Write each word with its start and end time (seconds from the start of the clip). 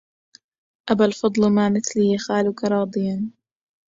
أبا 0.91 1.05
الفضل 1.05 1.49
ما 1.51 1.69
مثلي 1.69 2.13
يخالك 2.13 2.63
راضيا 2.63 3.29